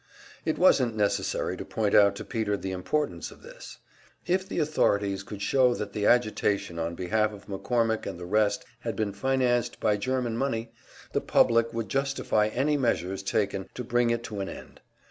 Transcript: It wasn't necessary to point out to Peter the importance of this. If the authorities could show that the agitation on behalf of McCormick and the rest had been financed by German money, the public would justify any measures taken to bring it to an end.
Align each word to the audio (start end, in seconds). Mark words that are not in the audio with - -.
It 0.45 0.57
wasn't 0.57 0.95
necessary 0.95 1.55
to 1.57 1.63
point 1.63 1.93
out 1.93 2.15
to 2.15 2.25
Peter 2.25 2.57
the 2.57 2.71
importance 2.71 3.29
of 3.29 3.43
this. 3.43 3.77
If 4.25 4.49
the 4.49 4.57
authorities 4.57 5.21
could 5.21 5.43
show 5.43 5.75
that 5.75 5.93
the 5.93 6.07
agitation 6.07 6.79
on 6.79 6.95
behalf 6.95 7.31
of 7.31 7.45
McCormick 7.45 8.07
and 8.07 8.19
the 8.19 8.25
rest 8.25 8.65
had 8.79 8.95
been 8.95 9.13
financed 9.13 9.79
by 9.79 9.97
German 9.97 10.35
money, 10.37 10.71
the 11.11 11.21
public 11.21 11.71
would 11.71 11.87
justify 11.87 12.47
any 12.47 12.77
measures 12.77 13.21
taken 13.21 13.69
to 13.75 13.83
bring 13.83 14.09
it 14.09 14.23
to 14.23 14.39
an 14.39 14.49
end. 14.49 14.81